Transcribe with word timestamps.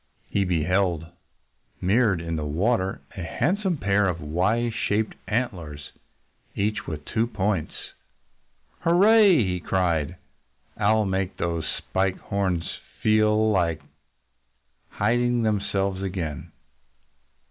He 0.27 0.43
beheld, 0.45 1.05
mirrored 1.79 2.21
in 2.21 2.35
the 2.35 2.43
water, 2.43 3.01
a 3.15 3.21
handsome 3.21 3.77
pair 3.77 4.07
of 4.07 4.19
Y 4.19 4.71
shaped 4.71 5.13
antlers, 5.27 5.91
each 6.55 6.87
with 6.87 7.05
two 7.05 7.27
points! 7.27 7.73
"Hurrah!" 8.79 9.21
he 9.21 9.59
cried. 9.59 10.15
"I'll 10.75 11.05
make 11.05 11.37
those 11.37 11.67
Spike 11.77 12.17
Horns 12.17 12.67
feel 13.03 13.51
like 13.51 13.81
hiding 14.89 15.43
themselves 15.43 16.01
again." 16.01 16.51